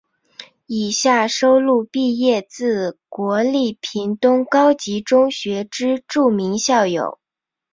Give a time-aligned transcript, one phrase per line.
[0.65, 7.19] 以下收录毕业自国立屏东高级中学之著名校友。